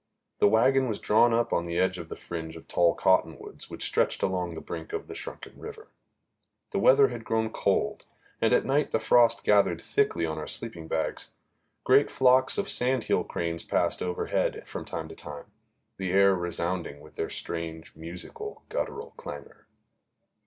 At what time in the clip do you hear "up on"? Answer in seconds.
1.31-1.67